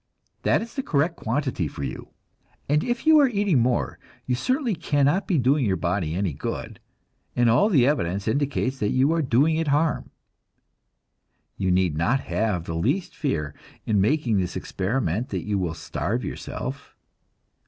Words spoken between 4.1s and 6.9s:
you certainly cannot be doing your body any good,